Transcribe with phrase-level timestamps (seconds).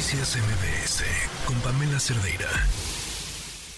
[0.00, 1.04] Noticias MBS
[1.44, 2.48] con Pamela Cerdeira.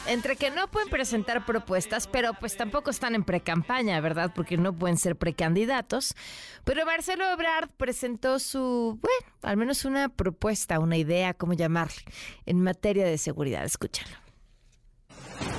[0.06, 4.30] Entre que no pueden presentar propuestas, pero pues tampoco están en precampaña, ¿verdad?
[4.32, 6.14] Porque no pueden ser precandidatos.
[6.62, 12.04] Pero Marcelo Ebrard presentó su, bueno, al menos una propuesta, una idea, cómo llamarle,
[12.46, 13.64] en materia de seguridad.
[13.64, 14.16] Escúchalo.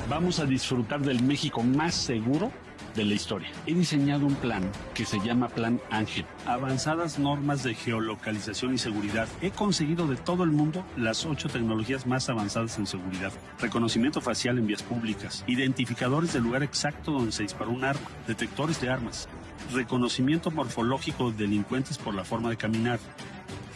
[0.08, 2.54] Vamos a disfrutar del México más seguro
[2.96, 3.50] de la historia.
[3.66, 4.64] He diseñado un plan
[4.94, 6.26] que se llama Plan Ángel.
[6.46, 9.28] Avanzadas normas de geolocalización y seguridad.
[9.42, 13.32] He conseguido de todo el mundo las ocho tecnologías más avanzadas en seguridad.
[13.60, 15.44] Reconocimiento facial en vías públicas.
[15.48, 18.08] Identificadores del lugar exacto donde se disparó un arma.
[18.28, 19.28] Detectores de armas.
[19.74, 23.00] Reconocimiento morfológico de delincuentes por la forma de caminar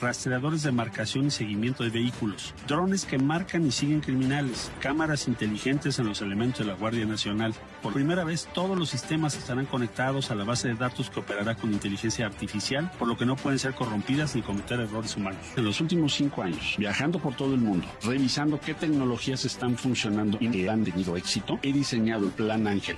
[0.02, 6.00] rastreadores de marcación y seguimiento de vehículos, drones que marcan y siguen criminales, cámaras inteligentes
[6.00, 7.54] en los elementos de la Guardia Nacional.
[7.82, 11.56] Por primera vez todos los sistemas estarán conectados a la base de datos que operará
[11.56, 15.42] con inteligencia artificial, por lo que no pueden ser corrompidas ni cometer errores humanos.
[15.56, 20.38] En los últimos cinco años, viajando por todo el mundo, revisando qué tecnologías están funcionando
[20.40, 22.96] y que han tenido éxito, he diseñado el Plan Ángel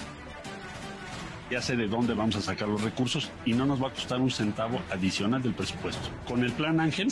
[1.49, 4.21] ya sé de dónde vamos a sacar los recursos y no nos va a costar
[4.21, 6.09] un centavo adicional del presupuesto.
[6.27, 7.07] Con el Plan Ángel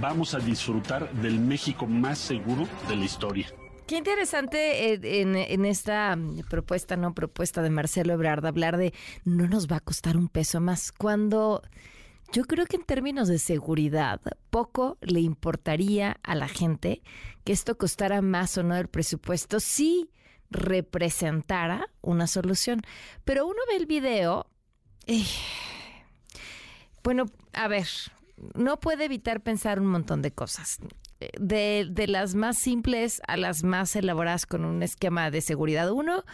[0.00, 3.46] vamos a disfrutar del México más seguro de la historia.
[3.86, 6.16] Qué interesante en, esta
[6.48, 10.60] propuesta, no propuesta de Marcelo Ebrard, hablar de no nos va a costar un peso
[10.60, 11.60] más, cuando
[12.32, 17.02] yo creo que en términos de seguridad, poco le importaría a la gente
[17.42, 19.58] que esto costara más o no del presupuesto.
[19.58, 20.08] Sí,
[20.50, 22.82] representara una solución.
[23.24, 24.46] Pero uno ve el video,
[27.02, 27.86] bueno, a ver,
[28.54, 30.78] no puede evitar pensar un montón de cosas.
[31.38, 35.90] De, de, las más simples a las más elaboradas con un esquema de seguridad.
[35.90, 36.24] Uno,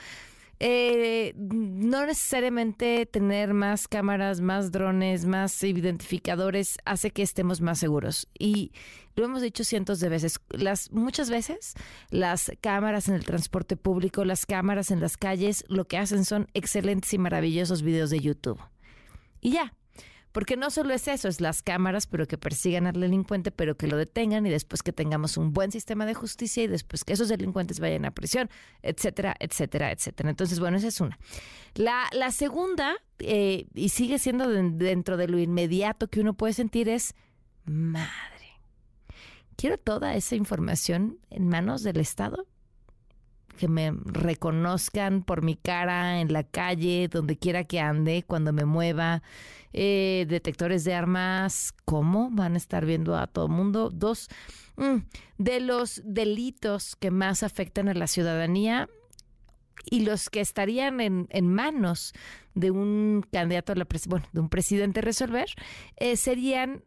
[0.58, 8.28] eh, no necesariamente tener más cámaras, más drones, más identificadores hace que estemos más seguros.
[8.38, 8.72] Y
[9.16, 10.40] lo hemos dicho cientos de veces.
[10.50, 11.74] Las, muchas veces
[12.10, 16.48] las cámaras en el transporte público, las cámaras en las calles, lo que hacen son
[16.54, 18.60] excelentes y maravillosos videos de YouTube.
[19.40, 19.74] Y ya,
[20.36, 23.86] porque no solo es eso, es las cámaras, pero que persigan al delincuente, pero que
[23.86, 27.30] lo detengan y después que tengamos un buen sistema de justicia y después que esos
[27.30, 28.50] delincuentes vayan a prisión,
[28.82, 30.28] etcétera, etcétera, etcétera.
[30.28, 31.18] Entonces, bueno, esa es una.
[31.74, 36.90] La, la segunda, eh, y sigue siendo dentro de lo inmediato que uno puede sentir,
[36.90, 37.14] es
[37.64, 38.60] madre.
[39.56, 42.46] Quiero toda esa información en manos del Estado
[43.56, 48.64] que me reconozcan por mi cara en la calle, donde quiera que ande, cuando me
[48.64, 49.22] mueva.
[49.72, 53.90] Eh, detectores de armas, ¿cómo van a estar viendo a todo mundo?
[53.90, 54.28] Dos,
[54.76, 54.96] mm,
[55.38, 58.88] de los delitos que más afectan a la ciudadanía
[59.90, 62.14] y los que estarían en, en manos
[62.54, 65.48] de un candidato a la bueno, de un presidente resolver,
[65.96, 66.82] eh, serían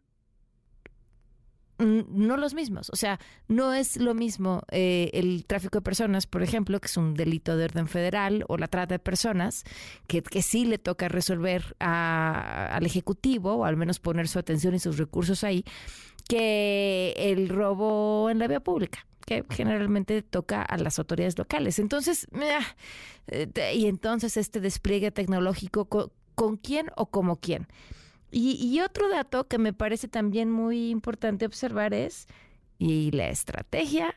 [1.80, 2.90] no los mismos.
[2.90, 3.18] O sea,
[3.48, 7.56] no es lo mismo eh, el tráfico de personas, por ejemplo, que es un delito
[7.56, 9.64] de orden federal, o la trata de personas,
[10.06, 14.78] que, que sí le toca resolver al Ejecutivo, o al menos poner su atención y
[14.78, 15.64] sus recursos ahí,
[16.28, 21.78] que el robo en la vía pública que generalmente toca a las autoridades locales.
[21.78, 22.26] Entonces,
[23.28, 25.88] eh, y entonces este despliegue tecnológico,
[26.34, 27.68] ¿con quién o como quién?
[28.30, 32.26] Y, otro dato que me parece también muy importante observar es,
[32.78, 34.14] y la estrategia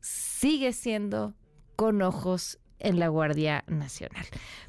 [0.00, 1.34] sigue siendo
[1.76, 4.24] con ojos en la Guardia Nacional.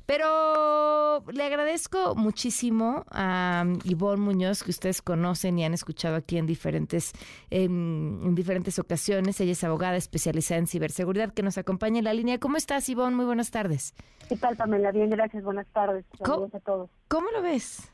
[0.05, 6.45] Pero le agradezco muchísimo a Ivonne Muñoz, que ustedes conocen y han escuchado aquí en
[6.45, 7.13] diferentes,
[7.49, 9.39] en, diferentes ocasiones.
[9.41, 12.39] Ella es abogada especializada en ciberseguridad, que nos acompaña en la línea.
[12.39, 13.15] ¿Cómo estás, Ivonne?
[13.15, 13.93] Muy buenas tardes.
[14.29, 14.91] ¿Qué tal, Pamela?
[14.91, 15.43] Bien, gracias.
[15.43, 16.05] Buenas tardes.
[16.17, 16.89] Saludos a todos.
[17.07, 17.91] ¿Cómo lo ves?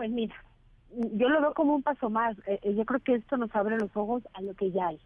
[0.00, 0.34] Pues mira,
[1.12, 2.34] yo lo veo como un paso más.
[2.46, 4.98] Eh, eh, yo creo que esto nos abre los ojos a lo que ya hay.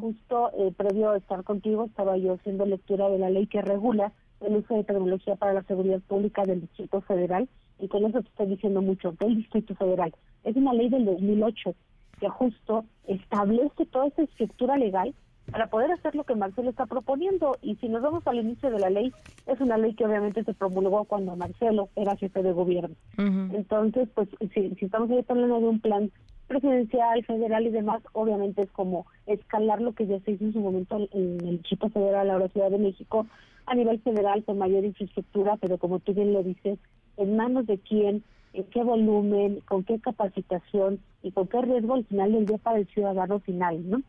[0.00, 4.10] Justo eh, previo a estar contigo estaba yo haciendo lectura de la ley que regula
[4.40, 7.46] el uso de tecnología para la seguridad pública del Distrito Federal
[7.78, 10.14] y con eso te estoy diciendo mucho, del Distrito Federal.
[10.44, 11.74] Es una ley del 2008
[12.18, 15.14] que justo establece toda esa estructura legal
[15.50, 17.56] para poder hacer lo que Marcelo está proponiendo.
[17.62, 19.12] Y si nos vamos al inicio de la ley,
[19.46, 22.94] es una ley que obviamente se promulgó cuando Marcelo era jefe de gobierno.
[23.16, 26.10] Entonces, pues si, si estamos hablando de un plan
[26.46, 30.60] presidencial, federal y demás, obviamente es como escalar lo que ya se hizo en su
[30.60, 33.26] momento en el Distrito Federal, ahora Ciudad de México,
[33.66, 36.78] a nivel federal con mayor infraestructura, pero como tú bien lo dices,
[37.16, 38.22] en manos de quién,
[38.52, 42.78] en qué volumen, con qué capacitación y con qué riesgo al final del día para
[42.78, 44.02] el ciudadano final, ¿no?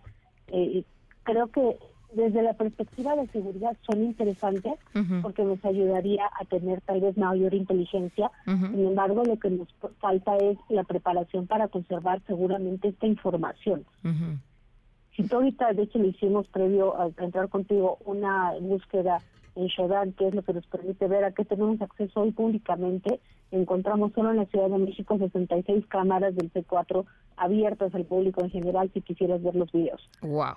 [0.47, 0.83] Eh,
[1.23, 1.77] creo que
[2.13, 4.73] desde la perspectiva de seguridad son interesantes
[5.21, 8.31] porque nos ayudaría a tener tal vez mayor inteligencia.
[8.45, 9.67] Sin embargo, lo que nos
[9.99, 13.85] falta es la preparación para conservar seguramente esta información.
[15.15, 19.19] Si tú ahorita, de hecho, le hicimos previo a entrar contigo una búsqueda
[19.55, 23.19] en Shodan, que es lo que nos permite ver a qué tenemos acceso hoy públicamente,
[23.51, 27.05] encontramos solo en la Ciudad de México 66 cámaras del C4
[27.37, 30.01] abiertas al público en general si quisieras ver los videos.
[30.21, 30.55] Wow.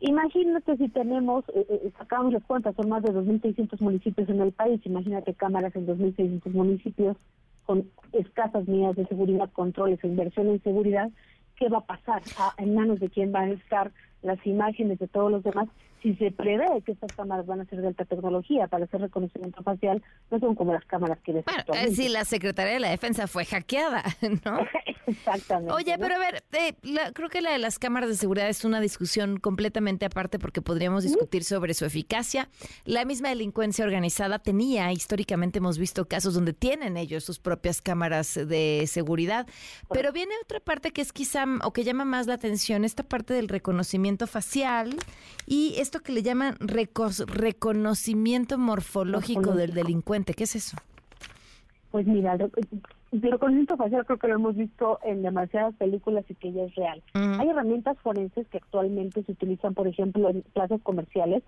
[0.00, 4.52] Imagínate si tenemos, eh, eh, sacamos las cuentas, son más de 2.600 municipios en el
[4.52, 7.16] país, imagínate cámaras en 2.600 municipios
[7.66, 11.10] con escasas medidas de seguridad, controles e inversión en seguridad,
[11.56, 12.22] ¿qué va a pasar?
[12.38, 13.92] Ah, ¿En manos de quién van a estar
[14.22, 15.68] las imágenes de todos los demás?
[16.02, 19.62] si se prevé que estas cámaras van a ser de alta tecnología para hacer reconocimiento
[19.62, 22.90] facial, no son como las cámaras que ves bueno, eh, sí, la Secretaría de la
[22.90, 24.02] Defensa fue hackeada,
[24.44, 24.58] ¿no?
[25.06, 25.72] Exactamente.
[25.72, 26.74] Oye, pero a ver, eh,
[27.12, 31.04] creo que la de las cámaras de seguridad es una discusión completamente aparte porque podríamos
[31.04, 32.48] discutir sobre su eficacia.
[32.84, 38.34] La misma delincuencia organizada tenía, históricamente hemos visto casos donde tienen ellos sus propias cámaras
[38.34, 39.46] de seguridad,
[39.92, 43.34] pero viene otra parte que es quizá, o que llama más la atención, esta parte
[43.34, 44.96] del reconocimiento facial
[45.46, 50.34] y es esto que le llaman reconocimiento morfológico del delincuente.
[50.34, 50.76] ¿Qué es eso?
[51.90, 52.38] Pues mira,
[53.12, 56.74] el reconocimiento facial creo que lo hemos visto en demasiadas películas y que ya es
[56.74, 57.02] real.
[57.14, 61.42] Hay herramientas forenses que actualmente se utilizan, por ejemplo, en plazas comerciales.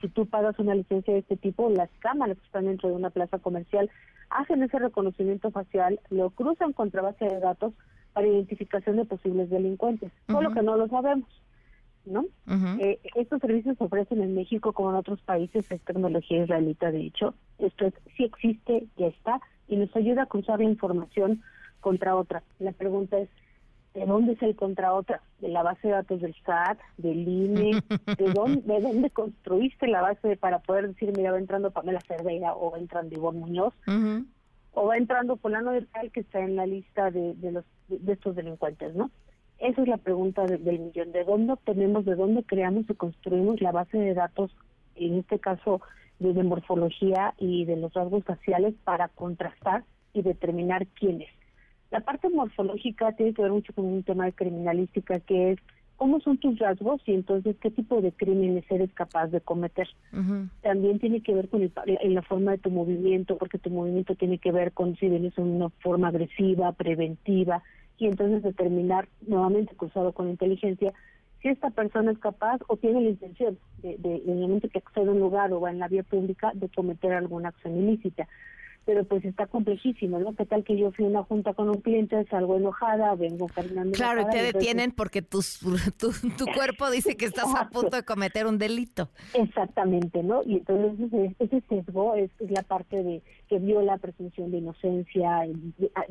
[0.00, 3.10] Si tú pagas una licencia de este tipo, las cámaras que están dentro de una
[3.10, 3.90] plaza comercial
[4.30, 7.72] hacen ese reconocimiento facial, lo cruzan contra base de datos
[8.12, 11.28] para identificación de posibles delincuentes, solo que no lo sabemos.
[12.04, 12.24] ¿no?
[12.80, 17.02] Eh, estos servicios se ofrecen en México como en otros países, es tecnología israelita de
[17.02, 17.34] hecho.
[17.58, 21.42] Esto es, sí existe, ya está, y nos ayuda a cruzar la información
[21.80, 22.42] contra otra.
[22.58, 23.28] La pregunta es,
[23.94, 25.22] ¿de dónde es el contra otra?
[25.40, 27.82] ¿De la base de datos del SAT, del INE?
[28.16, 32.54] ¿De dónde, de dónde construiste la base para poder decir, mira, va entrando Pamela Cerdeira
[32.54, 33.74] o va entrando Ivonne Muñoz?
[34.72, 38.12] O va entrando fulano del tal que está en la lista de, de los de
[38.12, 39.10] estos delincuentes, ¿no?
[39.58, 41.10] Esa es la pregunta del millón.
[41.12, 44.54] ¿De dónde obtenemos, de dónde creamos y construimos la base de datos,
[44.94, 45.80] en este caso
[46.18, 51.28] de morfología y de los rasgos faciales, para contrastar y determinar quiénes?
[51.90, 55.58] La parte morfológica tiene que ver mucho con un tema de criminalística, que es
[55.96, 59.88] cómo son tus rasgos y entonces qué tipo de crímenes eres capaz de cometer.
[60.62, 64.52] También tiene que ver con la forma de tu movimiento, porque tu movimiento tiene que
[64.52, 67.62] ver con si vienes en una forma agresiva, preventiva,
[67.98, 70.92] y entonces determinar nuevamente cruzado con inteligencia
[71.42, 74.78] si esta persona es capaz o tiene la intención de, de, en el momento que
[74.78, 78.26] accede a un lugar o va en la vía pública de cometer alguna acción ilícita.
[78.84, 80.34] Pero pues está complejísimo, ¿no?
[80.34, 83.92] ¿Qué tal que yo fui a una junta con un cliente, salgo enojada, vengo caminando
[83.92, 85.40] Claro, y te detienen porque tu,
[85.98, 89.10] tu, tu, cuerpo dice que estás a punto de cometer un delito.
[89.34, 90.42] Exactamente, ¿no?
[90.42, 95.46] Y entonces ese, sesgo es, es la parte de que viola la presunción de inocencia,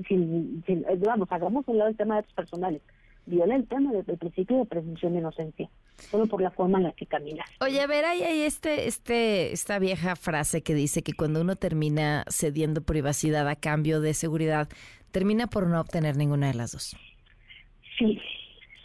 [0.08, 2.84] sin, sin, vamos, hagamos un lado el tema de datos personales,
[3.28, 6.92] viola el tema del, principio de presunción de inocencia, solo por la forma en la
[6.94, 7.46] que camina.
[7.62, 11.56] Oye, a ver, hay, hay este, este, esta vieja frase que dice que cuando uno
[11.56, 14.70] termina cediendo privacidad a cambio de seguridad,
[15.12, 16.96] termina por no obtener ninguna de las dos.
[17.98, 18.20] Sí,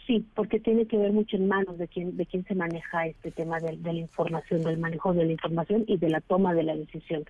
[0.05, 3.31] sí, porque tiene que ver mucho en manos de quién, de quién se maneja este
[3.31, 6.75] tema de la información, del manejo de la información y de la toma de la
[6.75, 7.25] decisión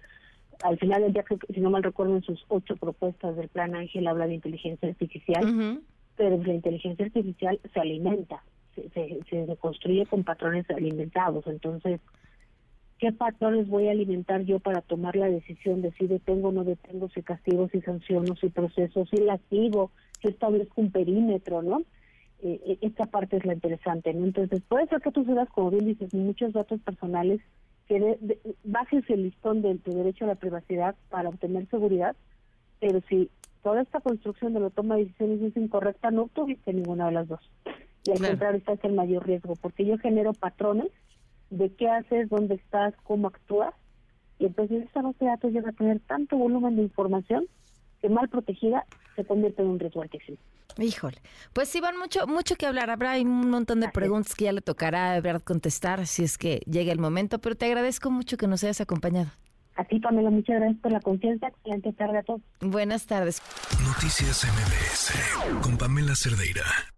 [0.64, 4.08] al final del día, si no mal recuerdo, en sus ocho propuestas del Plan Ángel
[4.08, 5.82] habla de inteligencia artificial,
[6.16, 8.44] pero la inteligencia artificial se alimenta,
[8.76, 8.90] se,
[9.30, 11.46] se, construye con patrones alimentados.
[11.48, 12.00] Entonces,
[13.00, 16.64] ¿qué patrones voy a alimentar yo para tomar la decisión de si detengo o no
[16.64, 19.92] detengo, si castigo, si sanciono, si proceso, si lastigo,
[20.22, 21.82] si establezco un perímetro, ¿no?
[22.42, 24.26] Eh, eh, esta parte es la interesante, ¿no?
[24.26, 27.40] Entonces, puede ser que tú seas, como bien dices, muchos datos personales
[27.88, 28.18] que
[28.64, 32.16] bajes el listón de tu derecho a la privacidad para obtener seguridad,
[32.80, 33.30] pero si
[33.64, 37.28] toda esta construcción de la toma de decisiones es incorrecta, no tuviste ninguna de las
[37.28, 37.40] dos.
[38.04, 40.92] Y al contrario, está el mayor riesgo, porque yo genero patrones
[41.50, 43.74] de qué haces, dónde estás, cómo actúas,
[44.40, 47.46] y entonces esa base de datos llega a tener tanto volumen de información
[48.02, 50.38] que mal protegida se convierte en un riesgo altísimo.
[50.78, 51.18] Híjole,
[51.54, 52.90] pues sí van mucho, mucho que hablar.
[52.90, 56.92] Habrá un montón de preguntas que ya le tocará ver contestar si es que llega
[56.92, 59.30] el momento, pero te agradezco mucho que nos hayas acompañado.
[59.76, 61.48] A ti, Pamela, muchas gracias por la confianza.
[61.48, 62.42] Excelente tarde a todos.
[62.62, 63.42] Buenas tardes.
[63.86, 66.93] Noticias MBS con Pamela Cerdeira.